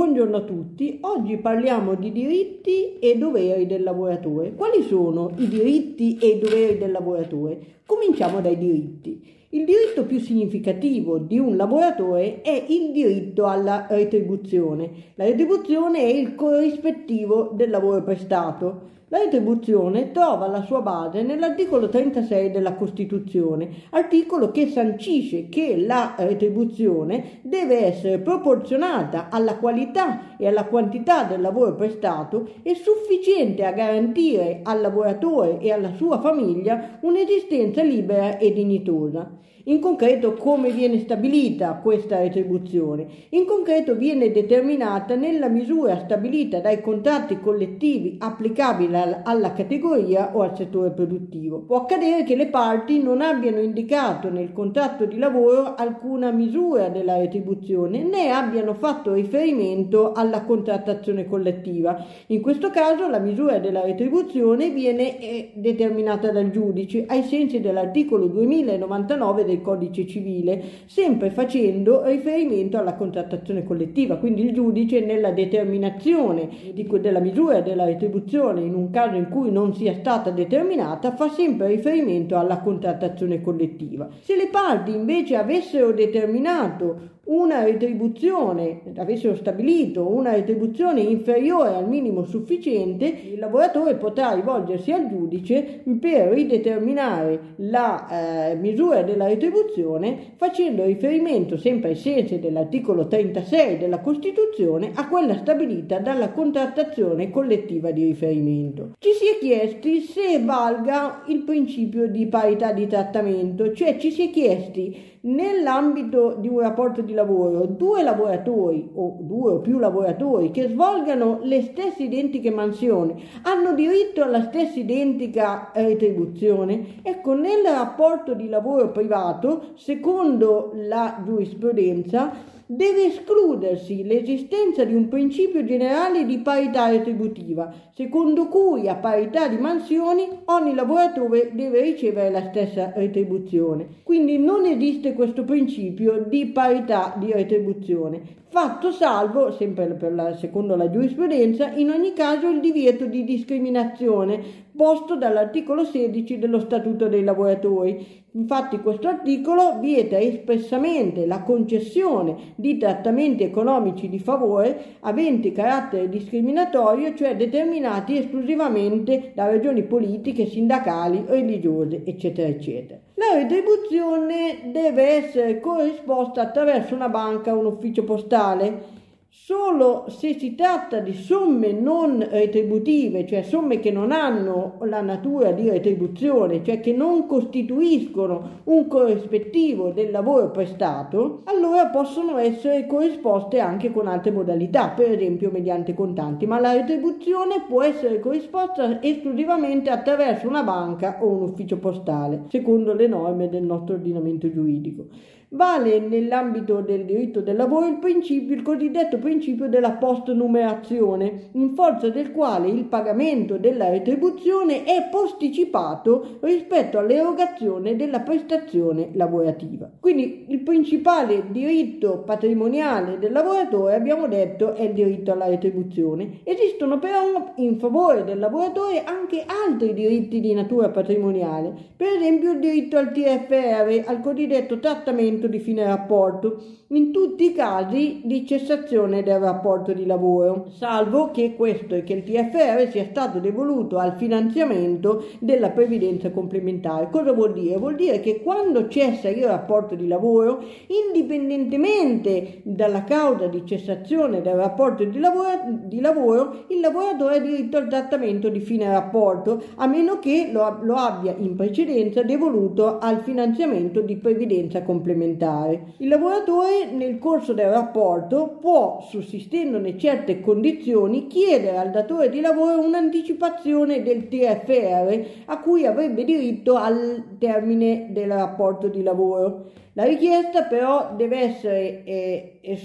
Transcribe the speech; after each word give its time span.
Buongiorno 0.00 0.38
a 0.38 0.44
tutti, 0.44 0.96
oggi 1.02 1.36
parliamo 1.36 1.94
di 1.94 2.10
diritti 2.10 2.98
e 2.98 3.18
doveri 3.18 3.66
del 3.66 3.82
lavoratore. 3.82 4.54
Quali 4.54 4.82
sono 4.82 5.30
i 5.36 5.46
diritti 5.46 6.16
e 6.16 6.28
i 6.28 6.38
doveri 6.38 6.78
del 6.78 6.90
lavoratore? 6.90 7.58
Cominciamo 7.84 8.40
dai 8.40 8.56
diritti. 8.56 9.22
Il 9.50 9.66
diritto 9.66 10.06
più 10.06 10.18
significativo 10.18 11.18
di 11.18 11.38
un 11.38 11.54
lavoratore 11.54 12.40
è 12.40 12.64
il 12.70 12.92
diritto 12.92 13.44
alla 13.44 13.88
retribuzione. 13.90 14.90
La 15.16 15.26
retribuzione 15.26 15.98
è 15.98 16.06
il 16.06 16.34
corrispettivo 16.34 17.50
del 17.52 17.68
lavoro 17.68 18.02
prestato. 18.02 18.80
La 19.12 19.18
retribuzione 19.18 20.12
trova 20.12 20.46
la 20.46 20.62
sua 20.62 20.82
base 20.82 21.22
nell'articolo 21.22 21.88
36 21.88 22.52
della 22.52 22.74
Costituzione, 22.74 23.68
articolo 23.90 24.52
che 24.52 24.68
sancisce 24.68 25.48
che 25.48 25.76
la 25.76 26.14
retribuzione 26.16 27.40
deve 27.42 27.86
essere 27.86 28.20
proporzionata 28.20 29.26
alla 29.28 29.56
qualità 29.56 30.36
e 30.36 30.46
alla 30.46 30.66
quantità 30.66 31.24
del 31.24 31.40
lavoro 31.40 31.74
prestato 31.74 32.50
e 32.62 32.76
sufficiente 32.76 33.64
a 33.64 33.72
garantire 33.72 34.60
al 34.62 34.80
lavoratore 34.80 35.58
e 35.58 35.72
alla 35.72 35.92
sua 35.96 36.20
famiglia 36.20 36.98
un'esistenza 37.00 37.82
libera 37.82 38.38
e 38.38 38.52
dignitosa. 38.52 39.28
In 39.64 39.78
concreto 39.78 40.34
come 40.34 40.70
viene 40.70 41.00
stabilita 41.00 41.74
questa 41.82 42.18
retribuzione? 42.18 43.06
In 43.30 43.44
concreto 43.44 43.94
viene 43.94 44.32
determinata 44.32 45.16
nella 45.16 45.48
misura 45.48 45.98
stabilita 45.98 46.60
dai 46.60 46.80
contratti 46.80 47.38
collettivi 47.40 48.16
applicabili 48.18 48.96
alla 49.22 49.52
categoria 49.52 50.30
o 50.34 50.40
al 50.40 50.56
settore 50.56 50.92
produttivo. 50.92 51.58
Può 51.58 51.82
accadere 51.82 52.24
che 52.24 52.36
le 52.36 52.46
parti 52.46 53.02
non 53.02 53.20
abbiano 53.20 53.60
indicato 53.60 54.30
nel 54.30 54.52
contratto 54.52 55.04
di 55.04 55.18
lavoro 55.18 55.74
alcuna 55.74 56.30
misura 56.30 56.88
della 56.88 57.18
retribuzione 57.18 58.02
né 58.02 58.30
abbiano 58.30 58.72
fatto 58.72 59.12
riferimento 59.12 60.12
alla 60.12 60.42
contrattazione 60.44 61.26
collettiva. 61.26 62.02
In 62.28 62.40
questo 62.40 62.70
caso 62.70 63.08
la 63.08 63.18
misura 63.18 63.58
della 63.58 63.82
retribuzione 63.82 64.70
viene 64.70 65.20
eh, 65.20 65.50
determinata 65.54 66.30
dal 66.30 66.50
giudice 66.50 67.04
ai 67.06 67.24
sensi 67.24 67.60
dell'articolo 67.60 68.26
2099 68.26 69.44
del 69.50 69.62
codice 69.62 70.06
civile, 70.06 70.62
sempre 70.86 71.30
facendo 71.30 72.04
riferimento 72.04 72.78
alla 72.78 72.94
contrattazione 72.94 73.64
collettiva. 73.64 74.16
Quindi 74.16 74.42
il 74.42 74.52
giudice 74.52 75.00
nella 75.00 75.30
determinazione 75.30 76.48
di, 76.72 76.88
della 77.00 77.20
misura 77.20 77.60
della 77.60 77.84
retribuzione 77.84 78.62
in 78.62 78.74
un 78.74 78.90
caso 78.90 79.16
in 79.16 79.28
cui 79.28 79.50
non 79.50 79.74
sia 79.74 79.94
stata 79.94 80.30
determinata 80.30 81.12
fa 81.12 81.28
sempre 81.28 81.68
riferimento 81.68 82.36
alla 82.36 82.60
contrattazione 82.60 83.40
collettiva. 83.40 84.08
Se 84.20 84.36
le 84.36 84.48
parti 84.48 84.94
invece 84.94 85.36
avessero 85.36 85.92
determinato 85.92 87.18
una 87.24 87.62
retribuzione, 87.62 88.80
avessero 88.96 89.36
stabilito 89.36 90.08
una 90.08 90.32
retribuzione 90.32 91.00
inferiore 91.00 91.74
al 91.74 91.88
minimo 91.88 92.24
sufficiente, 92.24 93.06
il 93.06 93.38
lavoratore 93.38 93.94
potrà 93.94 94.32
rivolgersi 94.32 94.90
al 94.90 95.08
giudice 95.08 95.82
per 96.00 96.32
rideterminare 96.32 97.54
la 97.56 98.50
eh, 98.50 98.54
misura 98.56 99.02
della 99.02 99.26
retribuzione 99.26 100.32
facendo 100.36 100.84
riferimento 100.84 101.56
sempre 101.56 101.90
ai 101.90 101.96
sensi 101.96 102.38
dell'articolo 102.40 103.06
36 103.06 103.78
della 103.78 104.00
Costituzione 104.00 104.90
a 104.94 105.06
quella 105.06 105.36
stabilita 105.36 105.98
dalla 105.98 106.30
contrattazione 106.30 107.30
collettiva 107.30 107.90
di 107.92 108.04
riferimento. 108.04 108.96
Ci 108.98 109.10
si 109.12 109.26
è 109.26 109.38
chiesti 109.38 110.00
se 110.00 110.42
valga 110.42 111.22
il 111.28 111.42
principio 111.42 112.08
di 112.08 112.26
parità 112.26 112.72
di 112.72 112.86
trattamento, 112.86 113.72
cioè 113.72 113.98
ci 113.98 114.10
si 114.10 114.28
è 114.28 114.30
chiesti 114.30 115.18
nell'ambito 115.22 116.36
di 116.38 116.48
un 116.48 116.60
rapporto 116.60 117.02
di 117.02 117.12
lavoro 117.12 117.66
due 117.66 118.02
lavoratori 118.02 118.88
o 118.94 119.18
due 119.20 119.52
o 119.52 119.58
più 119.58 119.78
lavoratori 119.78 120.50
che 120.50 120.68
svolgano 120.68 121.40
le 121.42 121.60
stesse 121.62 122.04
identiche 122.04 122.50
mansioni 122.50 123.22
hanno 123.42 123.74
diritto 123.74 124.22
alla 124.22 124.42
stessa 124.44 124.78
identica 124.78 125.70
retribuzione, 125.74 127.00
ecco 127.02 127.34
nel 127.34 127.64
rapporto 127.64 128.34
di 128.34 128.48
lavoro 128.48 128.90
privato, 128.90 129.72
secondo 129.74 130.72
la 130.74 131.20
giurisprudenza, 131.24 132.58
deve 132.72 133.06
escludersi 133.06 134.04
l'esistenza 134.04 134.84
di 134.84 134.94
un 134.94 135.08
principio 135.08 135.64
generale 135.64 136.24
di 136.24 136.38
parità 136.38 136.88
retributiva, 136.88 137.74
secondo 137.92 138.46
cui 138.46 138.88
a 138.88 138.94
parità 138.94 139.48
di 139.48 139.56
mansioni 139.56 140.28
ogni 140.44 140.74
lavoratore 140.74 141.50
deve 141.52 141.80
ricevere 141.80 142.30
la 142.30 142.48
stessa 142.50 142.92
retribuzione. 142.94 143.88
Quindi 144.04 144.38
non 144.38 144.66
esiste 144.66 145.14
questo 145.14 145.42
principio 145.42 146.24
di 146.28 146.46
parità 146.46 147.16
di 147.18 147.32
retribuzione, 147.32 148.38
fatto 148.50 148.90
salvo, 148.90 149.52
sempre 149.52 149.96
la, 150.10 150.34
secondo 150.34 150.74
la 150.74 150.90
giurisprudenza, 150.90 151.70
in 151.70 151.88
ogni 151.88 152.12
caso 152.12 152.48
il 152.48 152.58
divieto 152.58 153.06
di 153.06 153.22
discriminazione 153.22 154.42
posto 154.76 155.16
dall'articolo 155.16 155.84
16 155.84 156.38
dello 156.38 156.58
Statuto 156.58 157.06
dei 157.06 157.22
lavoratori. 157.22 158.24
Infatti 158.32 158.80
questo 158.80 159.06
articolo 159.06 159.78
vieta 159.78 160.18
espressamente 160.18 161.26
la 161.26 161.42
concessione 161.42 162.54
di 162.56 162.76
trattamenti 162.76 163.44
economici 163.44 164.08
di 164.08 164.18
favore 164.18 164.96
aventi 165.00 165.52
carattere 165.52 166.08
discriminatorio, 166.08 167.14
cioè 167.14 167.36
determinati 167.36 168.18
esclusivamente 168.18 169.30
da 169.32 169.46
ragioni 169.46 169.84
politiche, 169.84 170.46
sindacali, 170.46 171.24
religiose, 171.24 172.02
eccetera, 172.04 172.48
eccetera. 172.48 173.00
La 173.20 173.36
retribuzione 173.36 174.70
deve 174.72 175.02
essere 175.02 175.60
corrisposta 175.60 176.40
attraverso 176.40 176.94
una 176.94 177.10
banca 177.10 177.54
o 177.54 177.58
un 177.58 177.66
ufficio 177.66 178.02
postale 178.02 178.99
Solo 179.32 180.06
se 180.08 180.34
si 180.34 180.56
tratta 180.56 180.98
di 180.98 181.14
somme 181.14 181.70
non 181.70 182.18
retributive, 182.28 183.24
cioè 183.28 183.42
somme 183.42 183.78
che 183.78 183.92
non 183.92 184.10
hanno 184.10 184.78
la 184.80 185.02
natura 185.02 185.52
di 185.52 185.70
retribuzione, 185.70 186.64
cioè 186.64 186.80
che 186.80 186.92
non 186.92 187.28
costituiscono 187.28 188.62
un 188.64 188.88
corrispettivo 188.88 189.90
del 189.90 190.10
lavoro 190.10 190.50
prestato, 190.50 191.42
allora 191.44 191.86
possono 191.90 192.38
essere 192.38 192.88
corrisposte 192.88 193.60
anche 193.60 193.92
con 193.92 194.08
altre 194.08 194.32
modalità, 194.32 194.88
per 194.88 195.12
esempio 195.12 195.52
mediante 195.52 195.94
contanti, 195.94 196.44
ma 196.46 196.58
la 196.58 196.72
retribuzione 196.72 197.66
può 197.68 197.84
essere 197.84 198.18
corrisposta 198.18 199.00
esclusivamente 199.00 199.90
attraverso 199.90 200.48
una 200.48 200.64
banca 200.64 201.18
o 201.22 201.28
un 201.28 201.42
ufficio 201.42 201.78
postale, 201.78 202.46
secondo 202.48 202.94
le 202.94 203.06
norme 203.06 203.48
del 203.48 203.62
nostro 203.62 203.94
ordinamento 203.94 204.50
giuridico. 204.50 205.38
Vale 205.52 205.98
nell'ambito 205.98 206.80
del 206.80 207.04
diritto 207.04 207.40
del 207.40 207.56
lavoro 207.56 207.88
il 207.88 207.98
principio, 207.98 208.54
il 208.54 208.62
cosiddetto 208.62 209.18
principio 209.18 209.68
della 209.68 209.90
postnumerazione, 209.90 211.48
in 211.54 211.74
forza 211.74 212.08
del 212.08 212.30
quale 212.30 212.68
il 212.68 212.84
pagamento 212.84 213.56
della 213.56 213.90
retribuzione 213.90 214.84
è 214.84 215.08
posticipato 215.10 216.38
rispetto 216.42 216.98
all'erogazione 216.98 217.96
della 217.96 218.20
prestazione 218.20 219.08
lavorativa. 219.14 219.90
Quindi 219.98 220.44
il 220.50 220.60
principale 220.60 221.42
diritto 221.50 222.22
patrimoniale 222.24 223.18
del 223.18 223.32
lavoratore, 223.32 223.96
abbiamo 223.96 224.28
detto, 224.28 224.74
è 224.74 224.82
il 224.82 224.92
diritto 224.92 225.32
alla 225.32 225.48
retribuzione. 225.48 226.42
Esistono 226.44 227.00
però 227.00 227.54
in 227.56 227.76
favore 227.80 228.22
del 228.22 228.38
lavoratore 228.38 229.02
anche 229.02 229.44
altri 229.46 229.94
diritti 229.94 230.38
di 230.38 230.54
natura 230.54 230.90
patrimoniale, 230.90 231.74
per 231.96 232.06
esempio 232.06 232.52
il 232.52 232.60
diritto 232.60 232.98
al 232.98 233.10
TFR, 233.10 234.04
al 234.08 234.20
cosiddetto 234.20 234.78
trattamento 234.78 235.38
momento 235.40 235.46
di 235.48 235.58
fine 235.58 235.84
rapporto, 235.84 236.62
in 236.88 237.12
tutti 237.12 237.44
i 237.44 237.52
casi 237.52 238.20
di 238.24 238.44
cessazione 238.44 239.22
del 239.22 239.38
rapporto 239.38 239.92
di 239.92 240.04
lavoro, 240.04 240.66
salvo 240.70 241.30
che 241.30 241.54
questo 241.54 241.94
e 241.94 242.02
che 242.02 242.14
il 242.14 242.24
TFR 242.24 242.90
sia 242.90 243.04
stato 243.04 243.38
devoluto 243.38 243.96
al 243.96 244.16
finanziamento 244.16 245.24
della 245.38 245.70
previdenza 245.70 246.30
complementare. 246.30 247.08
Cosa 247.10 247.32
vuol 247.32 247.52
dire? 247.52 247.78
Vuol 247.78 247.94
dire 247.94 248.20
che 248.20 248.42
quando 248.42 248.88
cessa 248.88 249.28
il 249.28 249.44
rapporto 249.44 249.94
di 249.94 250.08
lavoro, 250.08 250.64
indipendentemente 250.88 252.60
dalla 252.64 253.04
causa 253.04 253.46
di 253.46 253.64
cessazione 253.64 254.42
del 254.42 254.54
rapporto 254.54 255.04
di 255.04 255.18
lavoro, 255.20 255.48
di 255.84 256.00
lavoro 256.00 256.64
il 256.68 256.80
lavoratore 256.80 257.36
ha 257.36 257.40
diritto 257.40 257.76
al 257.76 257.88
trattamento 257.88 258.48
di 258.48 258.60
fine 258.60 258.90
rapporto, 258.90 259.62
a 259.76 259.86
meno 259.86 260.18
che 260.18 260.50
lo, 260.52 260.80
lo 260.82 260.94
abbia 260.94 261.34
in 261.38 261.54
precedenza 261.54 262.22
devoluto 262.22 262.98
al 262.98 263.20
finanziamento 263.20 264.00
di 264.00 264.16
previdenza 264.16 264.82
complementare 264.82 265.29
alimentare. 265.30 265.94
Il 265.98 266.08
lavoratore 266.08 266.90
nel 266.90 267.18
corso 267.18 267.52
del 267.52 267.70
rapporto 267.70 268.58
può, 268.60 269.00
sussistendone 269.08 269.98
certe 269.98 270.40
condizioni, 270.40 271.26
chiedere 271.26 271.76
al 271.76 271.90
datore 271.90 272.28
di 272.28 272.40
lavoro 272.40 272.80
un'anticipazione 272.80 274.02
del 274.02 274.28
TFR 274.28 275.26
a 275.46 275.60
cui 275.60 275.86
avrebbe 275.86 276.24
diritto 276.24 276.74
al 276.74 277.36
termine 277.38 278.08
del 278.10 278.28
rapporto 278.28 278.88
di 278.88 279.02
lavoro. 279.02 279.70
La 280.00 280.06
richiesta 280.06 280.62
però 280.62 281.12
deve 281.14 281.40
essere, 281.40 282.04
eh, 282.04 282.58
eh, 282.62 282.78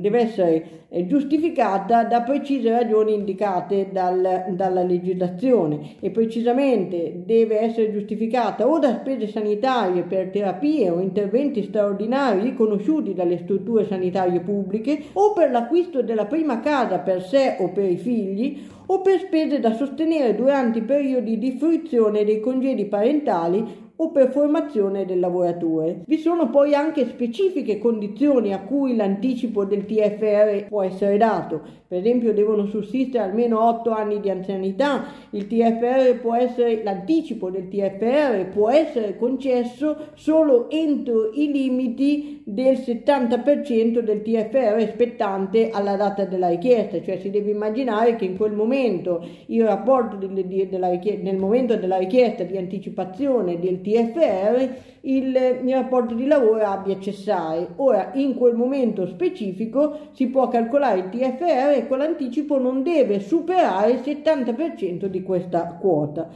deve 0.00 0.18
essere 0.18 0.64
eh, 0.88 1.06
giustificata 1.06 2.02
da 2.02 2.22
precise 2.22 2.68
ragioni 2.68 3.14
indicate 3.14 3.90
dal, 3.92 4.46
dalla 4.50 4.82
legislazione 4.82 5.98
e 6.00 6.10
precisamente 6.10 7.22
deve 7.24 7.60
essere 7.60 7.92
giustificata 7.92 8.66
o 8.66 8.80
da 8.80 8.98
spese 8.98 9.28
sanitarie 9.28 10.02
per 10.02 10.30
terapie 10.30 10.90
o 10.90 10.98
interventi 10.98 11.62
straordinari 11.62 12.40
riconosciuti 12.40 13.14
dalle 13.14 13.38
strutture 13.38 13.86
sanitarie 13.86 14.40
pubbliche 14.40 15.00
o 15.12 15.32
per 15.34 15.52
l'acquisto 15.52 16.02
della 16.02 16.26
prima 16.26 16.58
casa 16.58 16.98
per 16.98 17.22
sé 17.22 17.58
o 17.60 17.70
per 17.70 17.88
i 17.88 17.98
figli 17.98 18.66
o 18.86 19.00
per 19.00 19.20
spese 19.20 19.60
da 19.60 19.74
sostenere 19.74 20.34
durante 20.34 20.80
i 20.80 20.82
periodi 20.82 21.38
di 21.38 21.52
fruizione 21.52 22.24
dei 22.24 22.40
congedi 22.40 22.86
parentali 22.86 23.90
o 24.02 24.10
per 24.10 24.30
formazione 24.30 25.06
del 25.06 25.20
lavoratore. 25.20 26.02
Vi 26.06 26.18
sono 26.18 26.50
poi 26.50 26.74
anche 26.74 27.06
specifiche 27.06 27.78
condizioni 27.78 28.52
a 28.52 28.60
cui 28.60 28.96
l'anticipo 28.96 29.64
del 29.64 29.84
TFR 29.86 30.66
può 30.68 30.82
essere 30.82 31.16
dato. 31.16 31.80
Per 31.86 32.00
esempio 32.00 32.32
devono 32.32 32.66
sussistere 32.66 33.22
almeno 33.22 33.60
8 33.68 33.90
anni 33.90 34.20
di 34.20 34.30
anzianità, 34.30 35.04
il 35.30 35.46
TFR 35.46 36.18
può 36.20 36.34
essere, 36.34 36.82
l'anticipo 36.82 37.50
del 37.50 37.68
TFR 37.68 38.48
può 38.50 38.70
essere 38.70 39.16
concesso 39.16 40.08
solo 40.14 40.68
entro 40.70 41.30
i 41.34 41.52
limiti 41.52 42.42
del 42.44 42.78
70% 42.78 44.00
del 44.00 44.22
TFR 44.22 44.88
spettante 44.88 45.70
alla 45.70 45.96
data 45.96 46.24
della 46.24 46.48
richiesta, 46.48 47.00
cioè 47.02 47.18
si 47.18 47.30
deve 47.30 47.50
immaginare 47.50 48.16
che 48.16 48.24
in 48.24 48.36
quel 48.36 48.52
momento 48.52 49.24
il 49.46 49.64
rapporto 49.64 50.16
di, 50.16 50.68
della 50.68 50.88
nel 50.88 51.36
momento 51.36 51.76
della 51.76 51.98
richiesta 51.98 52.42
di 52.42 52.56
anticipazione 52.56 53.60
del 53.60 53.80
TFR 53.82 53.91
TFR 53.92 54.90
il, 55.02 55.60
il 55.64 55.72
rapporto 55.72 56.14
di 56.14 56.26
lavoro 56.26 56.64
abbia 56.64 56.98
cessare. 57.00 57.68
Ora, 57.76 58.10
in 58.14 58.34
quel 58.34 58.54
momento 58.54 59.06
specifico 59.06 60.10
si 60.12 60.26
può 60.28 60.48
calcolare 60.48 60.98
il 60.98 61.08
TFR 61.08 61.74
e 61.76 61.86
con 61.88 61.98
l'anticipo 61.98 62.58
non 62.58 62.82
deve 62.82 63.20
superare 63.20 63.92
il 63.92 64.00
70% 64.00 65.06
di 65.06 65.22
questa 65.22 65.76
quota 65.80 66.28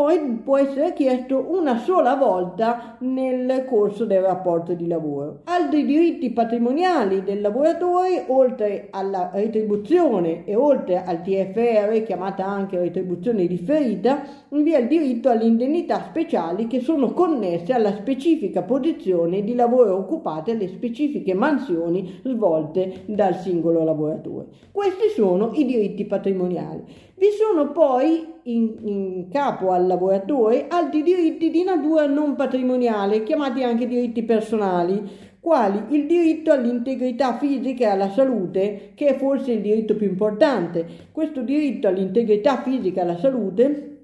poi 0.00 0.18
può 0.42 0.56
essere 0.56 0.94
chiesto 0.94 1.44
una 1.50 1.76
sola 1.76 2.14
volta 2.14 2.96
nel 3.00 3.66
corso 3.66 4.06
del 4.06 4.22
rapporto 4.22 4.72
di 4.72 4.86
lavoro. 4.86 5.40
Altri 5.44 5.84
diritti 5.84 6.30
patrimoniali 6.30 7.22
del 7.22 7.42
lavoratore, 7.42 8.24
oltre 8.28 8.88
alla 8.92 9.28
retribuzione 9.30 10.46
e 10.46 10.54
oltre 10.54 11.04
al 11.04 11.20
TFR, 11.20 12.02
chiamata 12.02 12.46
anche 12.46 12.78
retribuzione 12.78 13.46
differita, 13.46 14.22
vi 14.48 14.72
è 14.72 14.78
il 14.78 14.88
diritto 14.88 15.28
alle 15.28 15.44
indennità 15.44 16.06
speciali 16.08 16.66
che 16.66 16.80
sono 16.80 17.12
connesse 17.12 17.74
alla 17.74 17.92
specifica 17.92 18.62
posizione 18.62 19.44
di 19.44 19.54
lavoro 19.54 19.98
occupate 19.98 20.52
alle 20.52 20.68
specifiche 20.68 21.34
mansioni 21.34 22.20
svolte 22.24 23.02
dal 23.04 23.36
singolo 23.36 23.84
lavoratore. 23.84 24.46
Questi 24.72 25.08
sono 25.14 25.50
i 25.52 25.66
diritti 25.66 26.06
patrimoniali. 26.06 27.08
Vi 27.20 27.32
sono 27.32 27.70
poi 27.70 28.26
in, 28.44 28.76
in, 28.82 29.28
capo 29.28 29.72
al 29.72 29.86
lavoratore 29.86 30.68
altri 30.68 31.02
diritti 31.02 31.50
di 31.50 31.62
natura 31.62 32.06
non 32.06 32.34
patrimoniale, 32.34 33.24
chiamati 33.24 33.62
anche 33.62 33.86
diritti 33.86 34.22
personali, 34.22 35.02
quali 35.38 35.94
il 35.94 36.06
diritto 36.06 36.50
all'integrità 36.50 37.36
fisica 37.36 37.84
e 37.84 37.88
alla 37.88 38.08
salute, 38.08 38.92
che 38.94 39.08
è 39.08 39.18
forse 39.18 39.52
il 39.52 39.60
diritto 39.60 39.96
più 39.96 40.06
importante. 40.06 40.86
Questo 41.12 41.42
diritto 41.42 41.88
all'integrità 41.88 42.62
fisica 42.62 43.00
e 43.00 43.04
alla 43.04 43.18
salute 43.18 43.99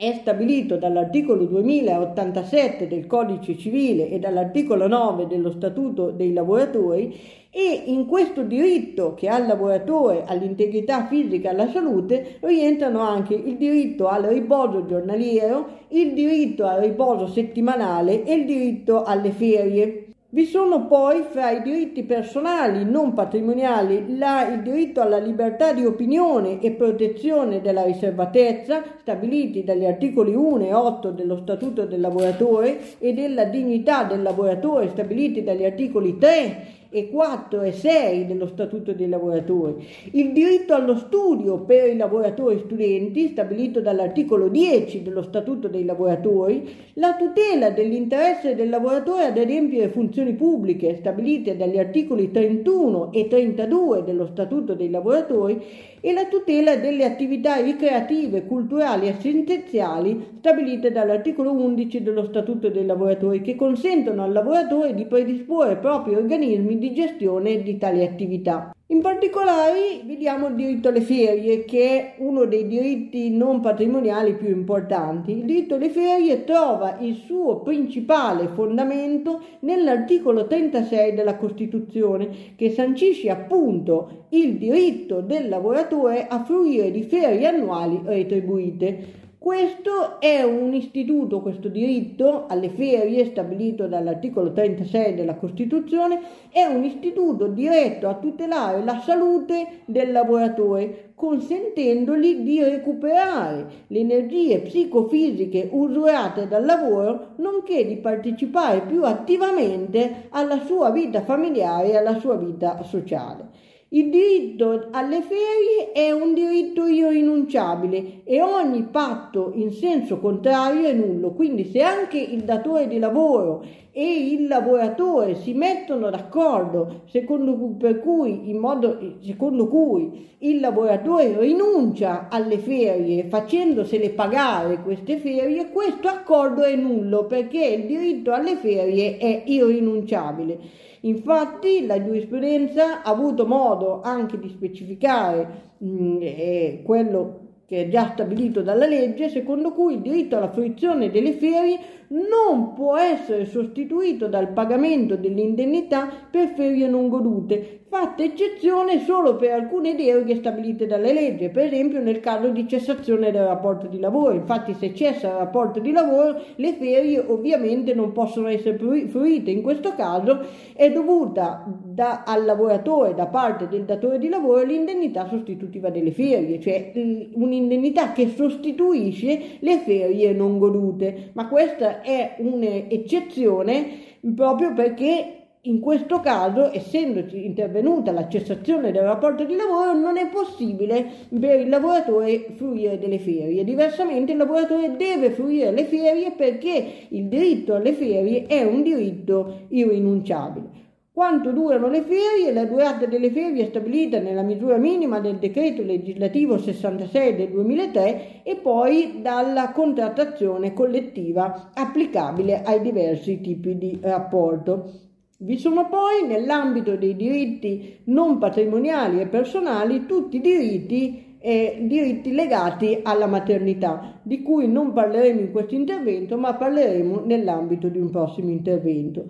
è 0.00 0.14
stabilito 0.14 0.78
dall'articolo 0.78 1.44
2087 1.44 2.88
del 2.88 3.06
Codice 3.06 3.58
civile 3.58 4.08
e 4.08 4.18
dall'articolo 4.18 4.88
9 4.88 5.26
dello 5.26 5.50
Statuto 5.50 6.10
dei 6.10 6.32
lavoratori 6.32 7.14
e 7.50 7.82
in 7.84 8.06
questo 8.06 8.42
diritto 8.42 9.12
che 9.12 9.28
ha 9.28 9.36
il 9.36 9.46
lavoratore 9.46 10.24
all'integrità 10.24 11.04
fisica 11.04 11.50
e 11.50 11.52
alla 11.52 11.68
salute 11.68 12.38
rientrano 12.40 13.00
anche 13.00 13.34
il 13.34 13.58
diritto 13.58 14.08
al 14.08 14.22
riposo 14.22 14.86
giornaliero, 14.86 15.66
il 15.88 16.14
diritto 16.14 16.64
al 16.64 16.80
riposo 16.80 17.26
settimanale 17.26 18.24
e 18.24 18.32
il 18.32 18.46
diritto 18.46 19.02
alle 19.02 19.32
ferie. 19.32 20.09
Vi 20.32 20.44
sono 20.44 20.86
poi 20.86 21.24
fra 21.28 21.50
i 21.50 21.60
diritti 21.60 22.04
personali 22.04 22.84
non 22.84 23.14
patrimoniali 23.14 24.16
la, 24.16 24.46
il 24.46 24.62
diritto 24.62 25.00
alla 25.00 25.18
libertà 25.18 25.72
di 25.72 25.84
opinione 25.84 26.60
e 26.60 26.70
protezione 26.70 27.60
della 27.60 27.82
riservatezza 27.82 28.80
stabiliti 29.00 29.64
dagli 29.64 29.84
articoli 29.84 30.32
1 30.32 30.66
e 30.66 30.72
8 30.72 31.10
dello 31.10 31.36
Statuto 31.38 31.84
del 31.84 32.00
lavoratore 32.00 32.78
e 33.00 33.12
della 33.12 33.46
dignità 33.46 34.04
del 34.04 34.22
lavoratore 34.22 34.90
stabiliti 34.90 35.42
dagli 35.42 35.64
articoli 35.64 36.16
3 36.16 36.79
e 36.90 37.08
4 37.08 37.62
e 37.62 37.72
6 37.72 38.26
dello 38.26 38.46
Statuto 38.48 38.92
dei 38.92 39.08
lavoratori, 39.08 39.86
il 40.12 40.32
diritto 40.32 40.74
allo 40.74 40.96
studio 40.96 41.60
per 41.60 41.88
i 41.88 41.96
lavoratori 41.96 42.58
studenti, 42.64 43.28
stabilito 43.28 43.80
dall'articolo 43.80 44.48
10 44.48 45.02
dello 45.02 45.22
Statuto 45.22 45.68
dei 45.68 45.84
lavoratori, 45.84 46.68
la 46.94 47.14
tutela 47.14 47.70
dell'interesse 47.70 48.56
del 48.56 48.68
lavoratore 48.68 49.26
ad 49.26 49.38
adempiere 49.38 49.88
funzioni 49.88 50.34
pubbliche, 50.34 50.96
stabilite 50.96 51.56
dagli 51.56 51.78
articoli 51.78 52.30
31 52.30 53.12
e 53.12 53.28
32 53.28 54.02
dello 54.04 54.26
Statuto 54.26 54.74
dei 54.74 54.90
lavoratori, 54.90 55.62
e 56.00 56.12
la 56.12 56.24
tutela 56.24 56.76
delle 56.76 57.04
attività 57.04 57.60
ricreative, 57.60 58.46
culturali 58.46 59.06
e 59.06 59.10
assistenziali 59.10 60.38
stabilite 60.38 60.90
dall'articolo 60.90 61.52
11 61.52 62.02
dello 62.02 62.24
Statuto 62.24 62.70
dei 62.70 62.86
lavoratori 62.86 63.42
che 63.42 63.54
consentono 63.54 64.22
al 64.22 64.32
lavoratore 64.32 64.94
di 64.94 65.04
predisporre 65.04 65.76
propri 65.76 66.14
organismi 66.14 66.78
di 66.80 66.94
gestione 66.94 67.62
di 67.62 67.76
tali 67.76 68.02
attività. 68.02 68.74
In 68.86 69.02
particolare 69.02 70.00
vediamo 70.04 70.48
il 70.48 70.56
diritto 70.56 70.88
alle 70.88 71.02
ferie, 71.02 71.64
che 71.64 71.90
è 71.90 72.14
uno 72.18 72.46
dei 72.46 72.66
diritti 72.66 73.30
non 73.30 73.60
patrimoniali 73.60 74.34
più 74.34 74.48
importanti. 74.48 75.30
Il 75.30 75.44
diritto 75.44 75.76
alle 75.76 75.90
ferie 75.90 76.42
trova 76.42 76.96
il 76.98 77.14
suo 77.14 77.60
principale 77.60 78.48
fondamento 78.48 79.42
nell'articolo 79.60 80.48
36 80.48 81.14
della 81.14 81.36
Costituzione, 81.36 82.54
che 82.56 82.70
sancisce 82.70 83.30
appunto 83.30 84.26
il 84.30 84.56
diritto 84.56 85.20
del 85.20 85.48
lavoratore 85.48 86.26
a 86.26 86.42
fruire 86.42 86.90
di 86.90 87.04
ferie 87.04 87.46
annuali 87.46 88.00
retribuite. 88.02 89.19
Questo 89.40 90.20
è 90.20 90.42
un 90.42 90.74
istituto, 90.74 91.40
questo 91.40 91.68
diritto 91.68 92.44
alle 92.46 92.68
ferie 92.68 93.24
stabilito 93.24 93.86
dall'articolo 93.86 94.52
36 94.52 95.14
della 95.14 95.36
Costituzione, 95.36 96.20
è 96.50 96.64
un 96.64 96.84
istituto 96.84 97.46
diretto 97.46 98.06
a 98.06 98.16
tutelare 98.16 98.84
la 98.84 99.00
salute 99.00 99.80
del 99.86 100.12
lavoratore, 100.12 101.12
consentendogli 101.14 102.40
di 102.42 102.62
recuperare 102.62 103.66
le 103.86 104.00
energie 104.00 104.60
psicofisiche 104.60 105.70
usurate 105.72 106.46
dal 106.46 106.66
lavoro, 106.66 107.28
nonché 107.36 107.86
di 107.86 107.96
partecipare 107.96 108.82
più 108.82 109.04
attivamente 109.04 110.26
alla 110.28 110.62
sua 110.66 110.90
vita 110.90 111.22
familiare 111.22 111.92
e 111.92 111.96
alla 111.96 112.18
sua 112.18 112.36
vita 112.36 112.82
sociale. 112.82 113.69
Il 113.92 114.08
diritto 114.08 114.86
alle 114.92 115.20
ferie 115.20 115.90
è 115.92 116.12
un 116.12 116.32
diritto 116.32 116.86
irrinunciabile 116.86 118.22
e 118.22 118.40
ogni 118.40 118.84
patto 118.84 119.50
in 119.54 119.72
senso 119.72 120.20
contrario 120.20 120.86
è 120.86 120.92
nullo. 120.92 121.32
Quindi 121.32 121.64
se 121.64 121.82
anche 121.82 122.16
il 122.16 122.44
datore 122.44 122.86
di 122.86 123.00
lavoro 123.00 123.64
e 123.92 124.32
il 124.32 124.46
lavoratore 124.46 125.34
si 125.34 125.52
mettono 125.52 126.10
d'accordo 126.10 127.02
secondo 127.06 127.56
cui, 128.02 128.52
modo, 128.54 128.98
secondo 129.20 129.66
cui 129.66 130.28
il 130.38 130.60
lavoratore 130.60 131.38
rinuncia 131.38 132.28
alle 132.30 132.58
ferie 132.58 133.24
facendosele 133.24 134.10
pagare 134.10 134.80
queste 134.82 135.18
ferie, 135.18 135.70
questo 135.70 136.08
accordo 136.08 136.62
è 136.62 136.74
nullo 136.76 137.26
perché 137.26 137.64
il 137.64 137.86
diritto 137.86 138.32
alle 138.32 138.56
ferie 138.56 139.18
è 139.18 139.42
irrinunciabile. 139.46 140.58
Infatti 141.02 141.86
la 141.86 142.02
giurisprudenza 142.02 143.02
ha 143.02 143.10
avuto 143.10 143.46
modo 143.46 144.00
anche 144.02 144.38
di 144.38 144.48
specificare 144.50 145.74
mh, 145.78 145.86
mm, 145.86 146.18
eh, 146.20 146.82
quello 146.84 147.48
che 147.70 147.82
è 147.82 147.88
già 147.88 148.10
stabilito 148.14 148.62
dalla 148.62 148.84
legge, 148.84 149.28
secondo 149.28 149.70
cui 149.70 149.94
il 149.94 150.00
diritto 150.00 150.36
alla 150.36 150.50
fruizione 150.50 151.08
delle 151.08 151.34
ferie 151.34 151.78
non 152.08 152.72
può 152.72 152.98
essere 152.98 153.44
sostituito 153.44 154.26
dal 154.26 154.52
pagamento 154.52 155.14
dell'indennità 155.14 156.10
per 156.28 156.48
ferie 156.48 156.88
non 156.88 157.08
godute, 157.08 157.79
fatta 157.90 158.22
eccezione 158.22 159.00
solo 159.00 159.34
per 159.34 159.50
alcune 159.50 159.96
deroghe 159.96 160.36
stabilite 160.36 160.86
dalle 160.86 161.12
leggi, 161.12 161.48
per 161.48 161.64
esempio 161.64 162.00
nel 162.00 162.20
caso 162.20 162.50
di 162.50 162.68
cessazione 162.68 163.32
del 163.32 163.44
rapporto 163.44 163.88
di 163.88 163.98
lavoro. 163.98 164.32
Infatti 164.32 164.74
se 164.74 164.94
cessa 164.94 165.26
il 165.26 165.34
rapporto 165.34 165.80
di 165.80 165.90
lavoro 165.90 166.40
le 166.54 166.74
ferie 166.74 167.18
ovviamente 167.18 167.92
non 167.92 168.12
possono 168.12 168.46
essere 168.46 168.78
fruite. 168.78 169.50
In 169.50 169.62
questo 169.62 169.96
caso 169.96 170.38
è 170.72 170.88
dovuta 170.92 171.64
da, 171.66 172.22
al 172.24 172.44
lavoratore 172.44 173.12
da 173.12 173.26
parte 173.26 173.66
del 173.66 173.82
datore 173.82 174.20
di 174.20 174.28
lavoro 174.28 174.62
l'indennità 174.62 175.26
sostitutiva 175.26 175.90
delle 175.90 176.12
ferie, 176.12 176.60
cioè 176.60 176.92
un'indennità 176.94 178.12
che 178.12 178.28
sostituisce 178.28 179.56
le 179.58 179.78
ferie 179.78 180.32
non 180.32 180.60
godute. 180.60 181.30
Ma 181.32 181.48
questa 181.48 182.02
è 182.02 182.36
un'eccezione 182.38 184.08
proprio 184.32 184.74
perché 184.74 185.39
in 185.64 185.78
questo 185.80 186.20
caso, 186.20 186.72
essendoci 186.72 187.44
intervenuta 187.44 188.12
la 188.12 188.28
cessazione 188.28 188.92
del 188.92 189.02
rapporto 189.02 189.44
di 189.44 189.54
lavoro, 189.54 189.92
non 189.92 190.16
è 190.16 190.26
possibile 190.28 191.06
per 191.38 191.60
il 191.60 191.68
lavoratore 191.68 192.46
fruire 192.54 192.98
delle 192.98 193.18
ferie. 193.18 193.62
Diversamente 193.62 194.32
il 194.32 194.38
lavoratore 194.38 194.96
deve 194.96 195.30
fruire 195.32 195.70
le 195.70 195.84
ferie 195.84 196.30
perché 196.30 197.06
il 197.08 197.26
diritto 197.26 197.74
alle 197.74 197.92
ferie 197.92 198.46
è 198.46 198.62
un 198.62 198.82
diritto 198.82 199.66
irrinunciabile. 199.68 200.78
Quanto 201.12 201.52
durano 201.52 201.88
le 201.90 202.00
ferie? 202.00 202.54
La 202.54 202.64
durata 202.64 203.04
delle 203.04 203.30
ferie 203.30 203.64
è 203.64 203.68
stabilita 203.68 204.18
nella 204.18 204.40
misura 204.40 204.78
minima 204.78 205.20
del 205.20 205.36
decreto 205.36 205.82
legislativo 205.82 206.56
66 206.56 207.36
del 207.36 207.50
2003 207.50 208.42
e 208.44 208.56
poi 208.56 209.18
dalla 209.20 209.72
contrattazione 209.72 210.72
collettiva 210.72 211.72
applicabile 211.74 212.62
ai 212.62 212.80
diversi 212.80 213.42
tipi 213.42 213.76
di 213.76 213.98
rapporto. 214.00 215.08
Vi 215.42 215.56
sono 215.56 215.88
poi, 215.88 216.26
nell'ambito 216.26 216.96
dei 216.96 217.16
diritti 217.16 218.00
non 218.04 218.36
patrimoniali 218.36 219.22
e 219.22 219.26
personali, 219.26 220.04
tutti 220.04 220.36
i 220.36 220.40
diritti, 220.42 221.38
eh, 221.40 221.78
diritti 221.80 222.32
legati 222.32 222.98
alla 223.02 223.24
maternità, 223.24 224.20
di 224.22 224.42
cui 224.42 224.68
non 224.68 224.92
parleremo 224.92 225.40
in 225.40 225.50
questo 225.50 225.74
intervento, 225.74 226.36
ma 226.36 226.52
parleremo 226.52 227.22
nell'ambito 227.24 227.88
di 227.88 227.98
un 227.98 228.10
prossimo 228.10 228.50
intervento. 228.50 229.24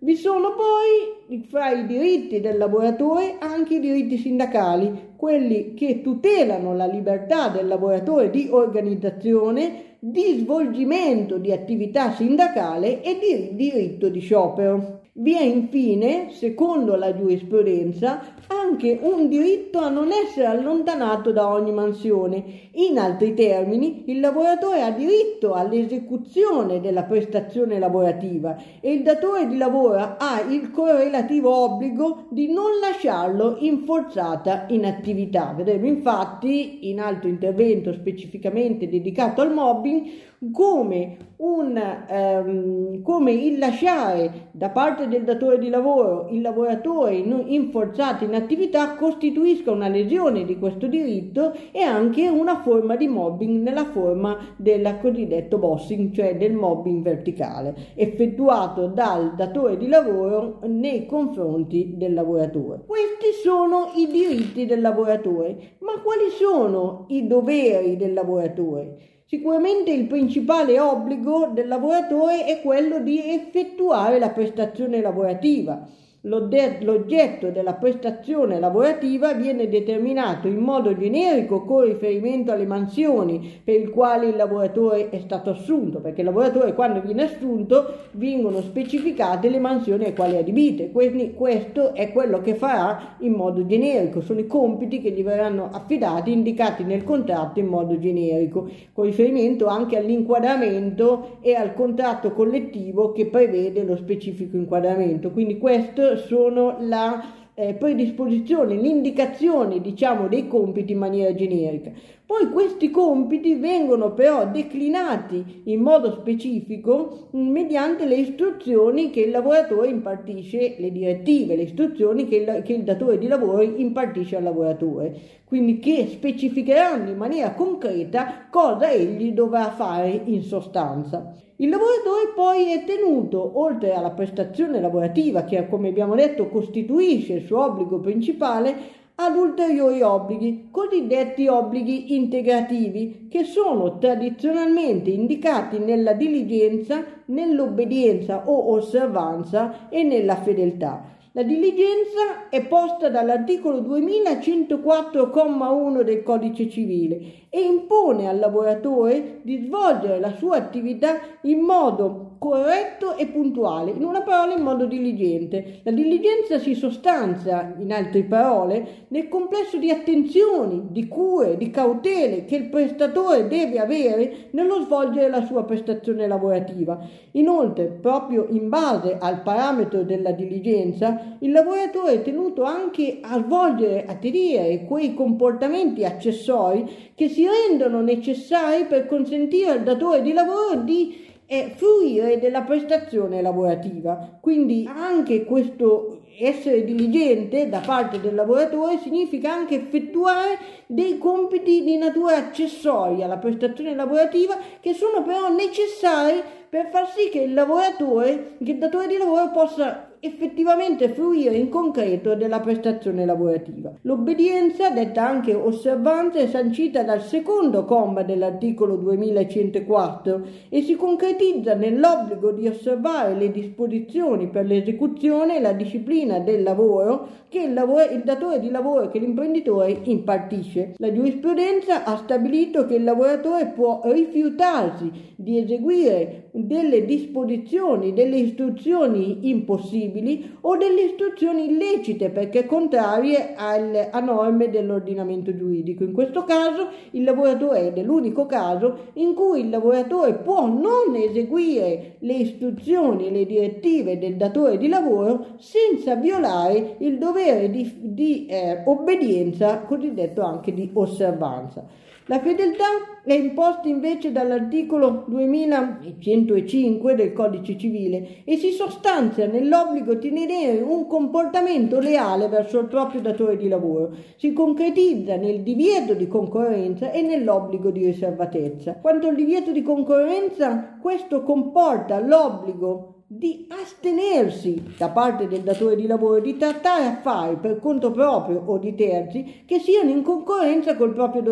Vi 0.00 0.16
sono 0.16 0.48
poi 0.54 1.40
fra 1.48 1.70
i 1.70 1.86
diritti 1.86 2.42
del 2.42 2.58
lavoratore 2.58 3.36
anche 3.38 3.76
i 3.76 3.80
diritti 3.80 4.18
sindacali, 4.18 5.14
quelli 5.16 5.72
che 5.72 6.02
tutelano 6.02 6.74
la 6.74 6.86
libertà 6.86 7.48
del 7.48 7.68
lavoratore 7.68 8.28
di 8.28 8.48
organizzazione, 8.50 9.96
di 9.98 10.40
svolgimento 10.40 11.38
di 11.38 11.52
attività 11.52 12.12
sindacale 12.12 13.02
e 13.02 13.18
di 13.18 13.56
diritto 13.56 14.10
di 14.10 14.20
sciopero. 14.20 15.06
Vi 15.20 15.34
è 15.34 15.42
infine, 15.42 16.28
secondo 16.30 16.94
la 16.94 17.12
giurisprudenza, 17.12 18.20
anche 18.46 19.00
un 19.02 19.28
diritto 19.28 19.80
a 19.80 19.88
non 19.88 20.12
essere 20.12 20.46
allontanato 20.46 21.32
da 21.32 21.52
ogni 21.52 21.72
mansione. 21.72 22.44
In 22.74 22.98
altri 23.00 23.34
termini, 23.34 24.04
il 24.06 24.20
lavoratore 24.20 24.82
ha 24.82 24.92
diritto 24.92 25.54
all'esecuzione 25.54 26.80
della 26.80 27.02
prestazione 27.02 27.80
lavorativa 27.80 28.56
e 28.80 28.92
il 28.92 29.02
datore 29.02 29.48
di 29.48 29.56
lavoro 29.56 29.96
ha 29.96 30.40
il 30.48 30.70
correlativo 30.70 31.52
obbligo 31.52 32.26
di 32.30 32.52
non 32.52 32.78
lasciarlo 32.80 33.56
in 33.58 33.80
forzata 33.80 34.66
inattività. 34.68 35.52
Vedremo 35.56 35.86
infatti 35.86 36.88
in 36.90 37.00
altro 37.00 37.28
intervento 37.28 37.92
specificamente 37.92 38.88
dedicato 38.88 39.40
al 39.40 39.52
mobbing 39.52 40.06
come, 40.52 41.16
un, 41.38 41.76
ehm, 41.76 43.02
come 43.02 43.32
il 43.32 43.58
lasciare 43.58 44.50
da 44.52 44.70
parte 44.70 45.08
del 45.08 45.24
datore 45.24 45.58
di 45.58 45.68
lavoro 45.68 46.28
il 46.30 46.40
lavoratore 46.40 47.14
in, 47.14 47.44
in 47.46 47.70
forzata 47.70 48.24
inattività 48.24 48.94
costituisca 48.94 49.72
una 49.72 49.88
lesione 49.88 50.44
di 50.44 50.58
questo 50.58 50.86
diritto 50.86 51.52
e 51.72 51.80
anche 51.82 52.28
una 52.28 52.60
forma 52.62 52.94
di 52.96 53.08
mobbing 53.08 53.62
nella 53.62 53.86
forma 53.86 54.54
del 54.56 54.98
cosiddetto 55.00 55.58
bossing, 55.58 56.12
cioè 56.12 56.36
del 56.36 56.54
mobbing 56.54 57.02
verticale, 57.02 57.74
effettuato 57.94 58.86
dal 58.86 59.34
datore 59.34 59.76
di 59.76 59.88
lavoro 59.88 60.60
nei 60.66 61.06
confronti 61.06 61.94
del 61.96 62.14
lavoratore. 62.14 62.84
Questi 62.86 63.40
sono 63.42 63.90
i 63.96 64.06
diritti 64.06 64.66
del 64.66 64.80
lavoratore, 64.80 65.76
ma 65.80 66.00
quali 66.00 66.30
sono 66.30 67.06
i 67.08 67.26
doveri 67.26 67.96
del 67.96 68.12
lavoratore? 68.12 69.16
Sicuramente 69.28 69.90
il 69.90 70.06
principale 70.06 70.80
obbligo 70.80 71.48
del 71.52 71.68
lavoratore 71.68 72.46
è 72.46 72.62
quello 72.62 72.98
di 73.00 73.18
effettuare 73.34 74.18
la 74.18 74.30
prestazione 74.30 75.02
lavorativa 75.02 75.86
L'oggetto 76.22 77.50
della 77.50 77.74
prestazione 77.74 78.58
lavorativa 78.58 79.34
viene 79.34 79.68
determinato 79.68 80.48
in 80.48 80.56
modo 80.56 80.96
generico 80.96 81.62
con 81.62 81.84
riferimento 81.84 82.50
alle 82.50 82.66
mansioni 82.66 83.60
per 83.62 83.76
il 83.80 83.90
quale 83.90 84.26
il 84.26 84.36
lavoratore 84.36 85.10
è 85.10 85.20
stato 85.20 85.50
assunto, 85.50 86.00
perché 86.00 86.22
il 86.22 86.26
lavoratore 86.26 86.74
quando 86.74 87.00
viene 87.00 87.22
assunto 87.22 87.98
vengono 88.12 88.60
specificate 88.62 89.48
le 89.48 89.60
mansioni 89.60 90.06
alle 90.06 90.14
quali 90.14 90.34
è 90.34 90.38
adibite, 90.38 90.90
quindi 90.90 91.34
questo 91.34 91.94
è 91.94 92.10
quello 92.10 92.40
che 92.40 92.56
farà 92.56 93.14
in 93.20 93.34
modo 93.34 93.64
generico, 93.64 94.20
sono 94.20 94.40
i 94.40 94.46
compiti 94.48 95.00
che 95.00 95.12
gli 95.12 95.22
verranno 95.22 95.68
affidati, 95.70 96.32
indicati 96.32 96.82
nel 96.82 97.04
contratto 97.04 97.60
in 97.60 97.66
modo 97.66 97.96
generico, 97.96 98.68
con 98.92 99.04
riferimento 99.04 99.66
anche 99.66 99.96
all'inquadramento 99.96 101.36
e 101.42 101.54
al 101.54 101.74
contratto 101.74 102.32
collettivo 102.32 103.12
che 103.12 103.26
prevede 103.26 103.84
lo 103.84 103.94
specifico 103.94 104.56
inquadramento. 104.56 105.30
Quindi 105.30 105.58
questo 105.58 106.07
sono 106.16 106.76
la 106.80 107.36
eh, 107.58 107.74
predisposizione, 107.74 108.76
l'indicazione 108.76 109.80
diciamo 109.80 110.28
dei 110.28 110.46
compiti 110.46 110.92
in 110.92 110.98
maniera 110.98 111.34
generica. 111.34 111.90
Poi 112.24 112.50
questi 112.50 112.90
compiti 112.90 113.54
vengono 113.54 114.12
però 114.12 114.46
declinati 114.46 115.62
in 115.64 115.80
modo 115.80 116.12
specifico 116.12 117.28
mediante 117.32 118.04
le 118.04 118.16
istruzioni 118.16 119.10
che 119.10 119.20
il 119.22 119.30
lavoratore 119.30 119.88
impartisce, 119.88 120.76
le 120.78 120.92
direttive, 120.92 121.56
le 121.56 121.62
istruzioni 121.62 122.28
che 122.28 122.36
il, 122.36 122.62
che 122.64 122.74
il 122.74 122.84
datore 122.84 123.18
di 123.18 123.26
lavoro 123.26 123.62
impartisce 123.62 124.36
al 124.36 124.42
lavoratore, 124.42 125.18
quindi 125.44 125.78
che 125.78 126.06
specificheranno 126.10 127.08
in 127.08 127.16
maniera 127.16 127.54
concreta 127.54 128.46
cosa 128.50 128.90
egli 128.90 129.32
dovrà 129.32 129.70
fare 129.70 130.20
in 130.26 130.42
sostanza. 130.42 131.34
Il 131.60 131.70
lavoratore 131.70 132.34
poi 132.36 132.70
è 132.70 132.84
tenuto, 132.84 133.58
oltre 133.58 133.92
alla 133.92 134.12
prestazione 134.12 134.80
lavorativa 134.80 135.42
che 135.42 135.68
come 135.68 135.88
abbiamo 135.88 136.14
detto 136.14 136.48
costituisce 136.48 137.32
il 137.32 137.46
suo 137.46 137.64
obbligo 137.64 137.98
principale, 137.98 138.76
ad 139.16 139.34
ulteriori 139.34 140.00
obblighi, 140.00 140.68
cosiddetti 140.70 141.48
obblighi 141.48 142.14
integrativi, 142.14 143.26
che 143.28 143.42
sono 143.42 143.98
tradizionalmente 143.98 145.10
indicati 145.10 145.80
nella 145.80 146.12
diligenza, 146.12 147.04
nell'obbedienza 147.24 148.48
o 148.48 148.74
osservanza 148.74 149.88
e 149.88 150.04
nella 150.04 150.36
fedeltà. 150.36 151.16
La 151.32 151.42
diligenza 151.42 152.48
è 152.50 152.64
posta 152.66 153.08
dall'articolo 153.08 153.80
2104,1 153.80 156.02
del 156.02 156.22
Codice 156.22 156.70
civile 156.70 157.16
e 157.50 157.60
impone 158.08 158.28
al 158.28 158.38
lavoratore 158.38 159.40
di 159.42 159.64
svolgere 159.64 160.18
la 160.18 160.34
sua 160.36 160.56
attività 160.56 161.18
in 161.42 161.60
modo 161.60 162.27
corretto 162.38 163.16
e 163.16 163.26
puntuale, 163.26 163.90
in 163.90 164.04
una 164.04 164.22
parola 164.22 164.54
in 164.54 164.62
modo 164.62 164.86
diligente. 164.86 165.80
La 165.82 165.90
diligenza 165.90 166.58
si 166.58 166.74
sostanzia, 166.74 167.74
in 167.78 167.92
altre 167.92 168.22
parole, 168.22 169.06
nel 169.08 169.28
complesso 169.28 169.76
di 169.76 169.90
attenzioni, 169.90 170.86
di 170.90 171.08
cure, 171.08 171.56
di 171.56 171.70
cautele 171.70 172.44
che 172.44 172.56
il 172.56 172.68
prestatore 172.68 173.48
deve 173.48 173.78
avere 173.78 174.48
nello 174.52 174.82
svolgere 174.82 175.28
la 175.28 175.44
sua 175.44 175.64
prestazione 175.64 176.26
lavorativa. 176.26 176.98
Inoltre, 177.32 177.86
proprio 177.86 178.46
in 178.50 178.68
base 178.68 179.16
al 179.18 179.42
parametro 179.42 180.02
della 180.02 180.32
diligenza, 180.32 181.36
il 181.40 181.52
lavoratore 181.52 182.14
è 182.14 182.22
tenuto 182.22 182.62
anche 182.62 183.18
a 183.20 183.42
svolgere, 183.42 184.04
a 184.06 184.14
tenere 184.14 184.84
quei 184.84 185.14
comportamenti 185.14 186.04
accessori 186.04 187.12
che 187.14 187.28
si 187.28 187.46
rendono 187.46 188.00
necessari 188.00 188.84
per 188.84 189.06
consentire 189.06 189.70
al 189.70 189.82
datore 189.82 190.22
di 190.22 190.32
lavoro 190.32 190.76
di 190.84 191.26
è 191.48 191.72
fruire 191.74 192.38
della 192.38 192.60
prestazione 192.60 193.40
lavorativa. 193.40 194.36
Quindi 194.38 194.86
anche 194.86 195.46
questo 195.46 196.20
essere 196.38 196.84
diligente 196.84 197.70
da 197.70 197.80
parte 197.80 198.20
del 198.20 198.34
lavoratore 198.34 198.98
significa 198.98 199.50
anche 199.50 199.76
effettuare 199.76 200.58
dei 200.86 201.16
compiti 201.16 201.82
di 201.82 201.96
natura 201.96 202.36
accessoria 202.36 203.24
alla 203.24 203.38
prestazione 203.38 203.94
lavorativa 203.94 204.58
che 204.78 204.92
sono 204.92 205.22
però 205.22 205.48
necessari 205.48 206.42
per 206.68 206.90
far 206.90 207.08
sì 207.08 207.30
che 207.30 207.40
il 207.40 207.54
lavoratore, 207.54 208.56
che 208.62 208.72
il 208.72 208.78
datore 208.78 209.06
di 209.06 209.16
lavoro 209.16 209.50
possa 209.50 210.07
effettivamente 210.20 211.08
fruire 211.10 211.56
in 211.56 211.68
concreto 211.68 212.34
della 212.34 212.60
prestazione 212.60 213.24
lavorativa. 213.24 213.92
L'obbedienza, 214.02 214.90
detta 214.90 215.26
anche 215.26 215.54
osservanza, 215.54 216.38
è 216.38 216.46
sancita 216.46 217.02
dal 217.02 217.22
secondo 217.22 217.84
comma 217.84 218.22
dell'articolo 218.22 218.96
2104 218.96 220.42
e 220.68 220.82
si 220.82 220.96
concretizza 220.96 221.74
nell'obbligo 221.74 222.52
di 222.52 222.66
osservare 222.66 223.34
le 223.34 223.50
disposizioni 223.50 224.48
per 224.48 224.66
l'esecuzione 224.66 225.56
e 225.56 225.60
la 225.60 225.72
disciplina 225.72 226.38
del 226.40 226.62
lavoro 226.62 227.28
che 227.48 227.60
il, 227.60 227.72
lavoro, 227.72 228.04
il 228.10 228.22
datore 228.24 228.60
di 228.60 228.70
lavoro 228.70 229.08
che 229.08 229.18
l'imprenditore 229.18 230.00
impartisce. 230.04 230.94
La 230.98 231.12
giurisprudenza 231.12 232.04
ha 232.04 232.16
stabilito 232.16 232.86
che 232.86 232.96
il 232.96 233.04
lavoratore 233.04 233.66
può 233.66 234.00
rifiutarsi 234.04 235.10
di 235.34 235.58
eseguire 235.58 236.47
delle 236.66 237.04
disposizioni, 237.04 238.12
delle 238.12 238.38
istruzioni 238.38 239.48
impossibili 239.48 240.56
o 240.62 240.76
delle 240.76 241.02
istruzioni 241.02 241.70
illecite 241.70 242.30
perché 242.30 242.66
contrarie 242.66 243.54
al, 243.54 244.08
a 244.10 244.20
norme 244.20 244.70
dell'ordinamento 244.70 245.54
giuridico. 245.54 246.04
In 246.04 246.12
questo 246.12 246.44
caso 246.44 246.88
il 247.12 247.24
lavoratore 247.24 247.92
è 247.92 248.02
l'unico 248.02 248.46
caso 248.46 249.10
in 249.14 249.34
cui 249.34 249.60
il 249.60 249.70
lavoratore 249.70 250.34
può 250.34 250.66
non 250.66 251.14
eseguire 251.14 252.16
le 252.20 252.34
istruzioni 252.34 253.26
e 253.26 253.30
le 253.30 253.46
direttive 253.46 254.18
del 254.18 254.36
datore 254.36 254.78
di 254.78 254.88
lavoro 254.88 255.56
senza 255.58 256.16
violare 256.16 256.96
il 256.98 257.18
dovere 257.18 257.70
di, 257.70 257.90
di 258.00 258.46
eh, 258.46 258.82
obbedienza, 258.84 259.80
cosiddetto 259.80 260.42
anche 260.42 260.72
di 260.72 260.90
osservanza. 260.92 262.06
La 262.30 262.40
fedeltà 262.40 262.84
è 263.24 263.32
imposta 263.32 263.88
invece 263.88 264.32
dall'articolo 264.32 265.24
2105 265.28 267.14
del 267.14 267.32
Codice 267.32 267.78
civile 267.78 268.42
e 268.44 268.58
si 268.58 268.70
sostanzia 268.72 269.46
nell'obbligo 269.46 270.12
di 270.12 270.28
tenere 270.28 270.82
un 270.82 271.06
comportamento 271.06 271.98
leale 271.98 272.48
verso 272.48 272.80
il 272.80 272.88
proprio 272.88 273.22
datore 273.22 273.56
di 273.56 273.66
lavoro. 273.66 274.14
Si 274.36 274.52
concretizza 274.52 275.36
nel 275.36 275.62
divieto 275.62 276.12
di 276.12 276.28
concorrenza 276.28 277.12
e 277.12 277.22
nell'obbligo 277.22 277.90
di 277.90 278.04
riservatezza. 278.04 278.98
Quanto 279.00 279.28
al 279.28 279.34
divieto 279.34 279.72
di 279.72 279.80
concorrenza, 279.80 280.98
questo 281.00 281.42
comporta 281.42 282.20
l'obbligo 282.20 283.17
di 283.30 283.66
astenersi 283.68 284.94
da 284.96 285.10
parte 285.10 285.48
del 285.48 285.60
datore 285.60 285.96
di 285.96 286.06
lavoro 286.06 286.40
di 286.40 286.56
trattare 286.56 287.04
affari 287.04 287.56
per 287.56 287.78
conto 287.78 288.10
proprio 288.10 288.62
o 288.64 288.78
di 288.78 288.94
terzi 288.94 289.64
che 289.66 289.78
siano 289.80 290.08
in 290.08 290.22
concorrenza 290.22 290.96
col 290.96 291.12
proprio 291.12 291.42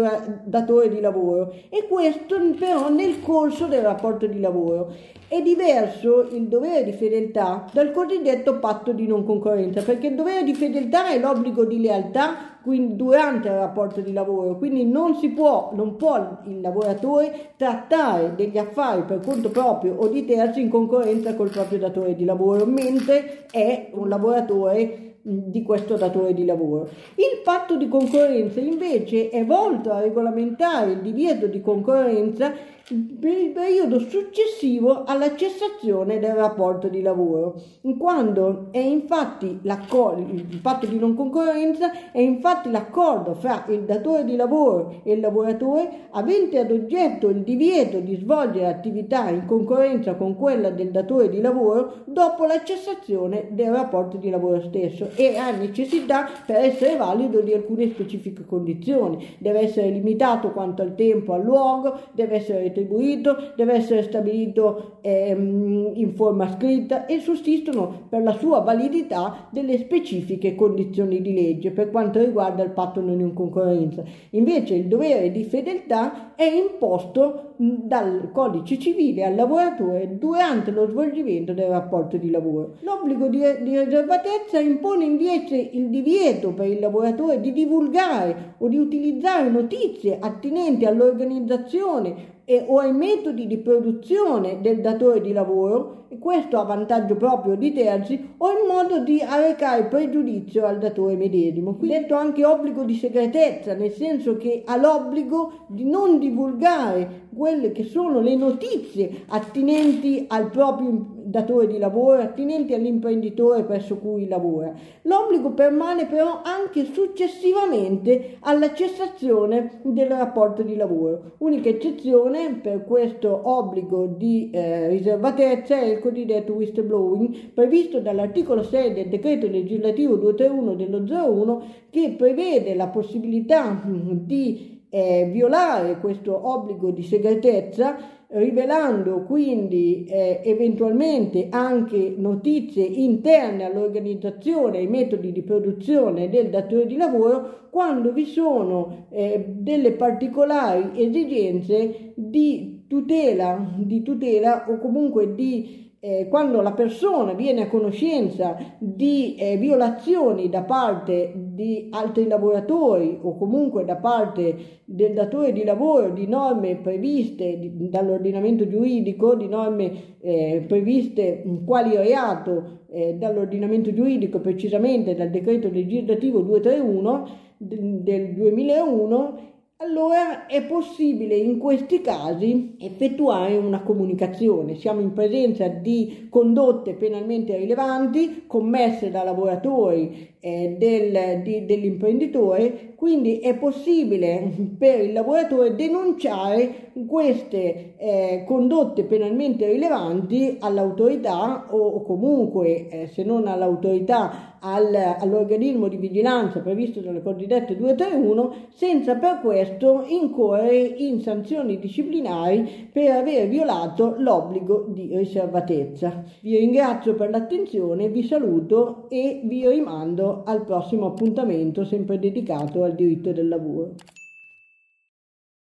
datore 0.44 0.88
di 0.88 1.00
lavoro 1.00 1.52
e 1.68 1.86
questo 1.86 2.38
però 2.58 2.88
nel 2.88 3.20
corso 3.20 3.66
del 3.66 3.82
rapporto 3.82 4.26
di 4.26 4.40
lavoro. 4.40 4.90
È 5.28 5.42
diverso 5.42 6.22
il 6.30 6.48
dovere 6.48 6.82
di 6.82 6.92
fedeltà 6.92 7.66
dal 7.70 7.92
cosiddetto 7.92 8.58
patto 8.58 8.92
di 8.92 9.06
non 9.06 9.26
concorrenza 9.26 9.82
perché 9.82 10.06
il 10.06 10.14
dovere 10.14 10.44
di 10.44 10.54
fedeltà 10.54 11.08
è 11.10 11.18
l'obbligo 11.18 11.66
di 11.66 11.80
lealtà 11.80 12.55
quindi 12.66 12.96
durante 12.96 13.46
il 13.46 13.54
rapporto 13.54 14.00
di 14.00 14.12
lavoro, 14.12 14.58
quindi 14.58 14.84
non 14.84 15.14
si 15.14 15.28
può, 15.28 15.70
non 15.74 15.94
può 15.94 16.40
il 16.46 16.60
lavoratore 16.60 17.52
trattare 17.56 18.34
degli 18.34 18.58
affari 18.58 19.02
per 19.02 19.20
conto 19.20 19.50
proprio 19.50 19.94
o 19.94 20.08
di 20.08 20.24
terzi 20.24 20.62
in 20.62 20.68
concorrenza 20.68 21.36
col 21.36 21.48
proprio 21.48 21.78
datore 21.78 22.16
di 22.16 22.24
lavoro, 22.24 22.66
mentre 22.66 23.46
è 23.52 23.90
un 23.92 24.08
lavoratore 24.08 25.18
di 25.22 25.62
questo 25.62 25.94
datore 25.94 26.34
di 26.34 26.44
lavoro. 26.44 26.88
Il 27.14 27.40
patto 27.44 27.76
di 27.76 27.86
concorrenza 27.86 28.58
invece 28.58 29.28
è 29.28 29.44
volto 29.44 29.92
a 29.92 30.00
regolamentare 30.00 30.90
il 30.90 31.00
divieto 31.02 31.46
di 31.46 31.60
concorrenza 31.60 32.52
per 32.88 33.32
il 33.32 33.50
periodo 33.50 33.98
successivo 33.98 35.02
alla 35.02 35.34
cessazione 35.34 36.20
del 36.20 36.34
rapporto 36.34 36.86
di 36.86 37.02
lavoro, 37.02 37.60
quando 37.98 38.68
è 38.70 38.78
infatti 38.78 39.58
il 39.60 40.58
patto 40.62 40.86
di 40.86 40.96
non 40.96 41.16
concorrenza 41.16 42.12
è 42.12 42.20
infatti 42.20 42.70
l'accordo 42.70 43.34
fra 43.34 43.64
il 43.70 43.80
datore 43.80 44.24
di 44.24 44.36
lavoro 44.36 45.00
e 45.02 45.14
il 45.14 45.20
lavoratore 45.20 46.06
avente 46.10 46.60
ad 46.60 46.70
oggetto 46.70 47.28
il 47.28 47.42
divieto 47.42 47.98
di 47.98 48.14
svolgere 48.14 48.68
attività 48.68 49.30
in 49.30 49.46
concorrenza 49.46 50.14
con 50.14 50.36
quella 50.36 50.70
del 50.70 50.92
datore 50.92 51.28
di 51.28 51.40
lavoro 51.40 52.04
dopo 52.04 52.44
la 52.44 52.62
cessazione 52.62 53.48
del 53.50 53.72
rapporto 53.72 54.16
di 54.16 54.30
lavoro 54.30 54.60
stesso 54.60 55.08
e 55.16 55.36
ha 55.36 55.50
necessità 55.50 56.28
per 56.46 56.58
essere 56.58 56.94
valido 56.94 57.40
di 57.40 57.52
alcune 57.52 57.88
specifiche 57.88 58.44
condizioni. 58.44 59.26
Deve 59.38 59.62
essere 59.62 59.88
limitato 59.88 60.52
quanto 60.52 60.82
al 60.82 60.94
tempo, 60.94 61.32
al 61.32 61.42
luogo, 61.42 61.98
deve 62.12 62.36
essere 62.36 62.74
retribuito, 62.76 63.52
deve 63.56 63.74
essere 63.74 64.02
stabilito 64.02 64.98
ehm, 65.00 65.92
in 65.94 66.12
forma 66.12 66.50
scritta 66.50 67.06
e 67.06 67.20
sussistono 67.20 68.04
per 68.08 68.22
la 68.22 68.36
sua 68.36 68.60
validità 68.60 69.48
delle 69.50 69.78
specifiche 69.78 70.54
condizioni 70.54 71.22
di 71.22 71.32
legge 71.32 71.70
per 71.70 71.90
quanto 71.90 72.18
riguarda 72.18 72.62
il 72.62 72.70
patto 72.70 73.00
non 73.00 73.20
in 73.20 73.32
concorrenza. 73.32 74.02
Invece 74.30 74.74
il 74.74 74.86
dovere 74.86 75.32
di 75.32 75.44
fedeltà 75.44 76.34
è 76.34 76.44
imposto 76.44 77.54
dal 77.56 78.30
codice 78.32 78.78
civile 78.78 79.24
al 79.24 79.34
lavoratore 79.34 80.18
durante 80.18 80.70
lo 80.70 80.86
svolgimento 80.86 81.54
del 81.54 81.68
rapporto 81.68 82.18
di 82.18 82.30
lavoro. 82.30 82.74
L'obbligo 82.80 83.28
di, 83.28 83.38
di 83.62 83.78
riservatezza 83.78 84.60
impone 84.60 85.04
invece 85.04 85.56
il 85.56 85.88
divieto 85.88 86.52
per 86.52 86.66
il 86.66 86.80
lavoratore 86.80 87.40
di 87.40 87.52
divulgare 87.52 88.54
o 88.58 88.68
di 88.68 88.76
utilizzare 88.76 89.48
notizie 89.48 90.18
attinenti 90.20 90.84
all'organizzazione 90.84 92.34
e, 92.46 92.64
o 92.66 92.78
ai 92.78 92.92
metodi 92.92 93.46
di 93.46 93.58
produzione 93.58 94.60
del 94.62 94.80
datore 94.80 95.20
di 95.20 95.32
lavoro, 95.32 96.04
e 96.08 96.18
questo 96.18 96.58
a 96.58 96.62
vantaggio 96.62 97.16
proprio 97.16 97.56
di 97.56 97.72
terzi, 97.72 98.34
o 98.36 98.50
in 98.52 98.66
modo 98.68 99.00
di 99.00 99.20
arrecare 99.20 99.86
pregiudizio 99.86 100.64
al 100.64 100.78
datore 100.78 101.16
medesimo. 101.16 101.74
Qui 101.74 101.88
detto 101.88 102.14
anche 102.14 102.44
obbligo 102.44 102.84
di 102.84 102.94
segretezza, 102.94 103.74
nel 103.74 103.90
senso 103.90 104.36
che 104.36 104.62
ha 104.64 104.76
l'obbligo 104.76 105.66
di 105.66 105.84
non 105.84 106.20
divulgare 106.20 107.25
quelle 107.36 107.70
che 107.72 107.84
sono 107.84 108.20
le 108.20 108.34
notizie 108.34 109.24
attinenti 109.28 110.24
al 110.28 110.50
proprio 110.50 111.14
datore 111.26 111.66
di 111.66 111.78
lavoro, 111.78 112.22
attinenti 112.22 112.72
all'imprenditore 112.72 113.64
presso 113.64 113.96
cui 113.98 114.26
lavora. 114.26 114.72
L'obbligo 115.02 115.50
permane 115.50 116.06
però 116.06 116.40
anche 116.42 116.84
successivamente 116.84 118.36
alla 118.40 118.72
cessazione 118.72 119.80
del 119.82 120.08
rapporto 120.08 120.62
di 120.62 120.76
lavoro. 120.76 121.34
Unica 121.38 121.68
eccezione 121.68 122.58
per 122.62 122.84
questo 122.84 123.40
obbligo 123.44 124.06
di 124.06 124.50
eh, 124.52 124.88
riservatezza 124.88 125.78
è 125.78 125.84
il 125.84 125.98
cosiddetto 125.98 126.52
whistleblowing 126.54 127.52
previsto 127.52 128.00
dall'articolo 128.00 128.62
6 128.62 128.94
del 128.94 129.08
decreto 129.08 129.46
legislativo 129.46 130.16
231 130.16 130.74
dello 130.74 130.98
01 130.98 131.62
che 131.90 132.14
prevede 132.16 132.74
la 132.74 132.88
possibilità 132.88 133.82
di 133.84 134.75
eh, 134.88 135.28
violare 135.32 135.98
questo 135.98 136.48
obbligo 136.48 136.90
di 136.90 137.02
segretezza 137.02 138.14
rivelando 138.28 139.22
quindi 139.22 140.04
eh, 140.04 140.40
eventualmente 140.44 141.46
anche 141.50 142.14
notizie 142.16 142.84
interne 142.84 143.64
all'organizzazione 143.64 144.78
ai 144.78 144.88
metodi 144.88 145.30
di 145.30 145.42
produzione 145.42 146.28
del 146.28 146.50
datore 146.50 146.86
di 146.86 146.96
lavoro 146.96 147.68
quando 147.70 148.12
vi 148.12 148.24
sono 148.24 149.06
eh, 149.10 149.44
delle 149.48 149.92
particolari 149.92 151.00
esigenze 151.02 152.12
di 152.16 152.75
tutela, 152.86 153.72
di 153.76 154.02
tutela 154.02 154.66
o 154.68 154.78
comunque 154.78 155.34
di 155.34 155.84
eh, 156.06 156.28
quando 156.28 156.60
la 156.60 156.72
persona 156.72 157.32
viene 157.32 157.62
a 157.62 157.68
conoscenza 157.68 158.56
di 158.78 159.34
eh, 159.34 159.56
violazioni 159.56 160.48
da 160.48 160.62
parte 160.62 161.32
di 161.34 161.88
altri 161.90 162.28
lavoratori 162.28 163.18
o 163.20 163.36
comunque 163.36 163.84
da 163.84 163.96
parte 163.96 164.82
del 164.84 165.14
datore 165.14 165.52
di 165.52 165.64
lavoro 165.64 166.10
di 166.10 166.28
norme 166.28 166.76
previste 166.76 167.58
di, 167.58 167.88
dall'ordinamento 167.88 168.68
giuridico, 168.68 169.34
di 169.34 169.48
norme 169.48 170.18
eh, 170.20 170.64
previste 170.68 171.42
quali 171.64 171.96
reato 171.96 172.84
eh, 172.88 173.14
dall'ordinamento 173.14 173.92
giuridico, 173.92 174.38
precisamente 174.38 175.16
dal 175.16 175.30
decreto 175.30 175.68
legislativo 175.68 176.40
231 176.40 177.28
del 177.58 178.34
2001, 178.34 179.55
allora 179.78 180.46
è 180.46 180.62
possibile 180.62 181.36
in 181.36 181.58
questi 181.58 182.00
casi 182.00 182.76
effettuare 182.80 183.56
una 183.56 183.82
comunicazione. 183.82 184.76
Siamo 184.76 185.02
in 185.02 185.12
presenza 185.12 185.68
di 185.68 186.28
condotte 186.30 186.94
penalmente 186.94 187.58
rilevanti 187.58 188.44
commesse 188.46 189.10
da 189.10 189.22
lavoratori 189.22 190.34
eh, 190.40 190.76
del, 190.78 191.42
di, 191.42 191.66
dell'imprenditore, 191.66 192.94
quindi 192.96 193.40
è 193.40 193.54
possibile 193.54 194.50
per 194.78 195.00
il 195.00 195.12
lavoratore 195.12 195.74
denunciare 195.74 196.92
queste 197.06 197.96
eh, 197.98 198.44
condotte 198.46 199.02
penalmente 199.04 199.66
rilevanti 199.66 200.56
all'autorità 200.58 201.66
o, 201.68 202.02
comunque, 202.02 202.88
eh, 202.88 203.06
se 203.08 203.24
non 203.24 203.46
all'autorità, 203.46 204.55
al, 204.60 204.94
all'organismo 204.94 205.88
di 205.88 205.96
vigilanza 205.96 206.60
previsto 206.60 207.00
dalle 207.00 207.22
cosiddette 207.22 207.76
231, 207.76 208.54
senza 208.74 209.14
per 209.16 209.40
questo 209.40 210.04
incorrere 210.06 210.76
in 210.76 211.20
sanzioni 211.20 211.78
disciplinari 211.78 212.88
per 212.92 213.10
aver 213.10 213.48
violato 213.48 214.14
l'obbligo 214.18 214.86
di 214.88 215.16
riservatezza. 215.16 216.24
Vi 216.40 216.56
ringrazio 216.56 217.14
per 217.14 217.30
l'attenzione, 217.30 218.08
vi 218.08 218.22
saluto 218.22 219.06
e 219.08 219.40
vi 219.44 219.68
rimando 219.68 220.42
al 220.44 220.64
prossimo 220.64 221.06
appuntamento 221.06 221.84
sempre 221.84 222.18
dedicato 222.18 222.82
al 222.82 222.94
diritto 222.94 223.32
del 223.32 223.48
lavoro. 223.48 223.94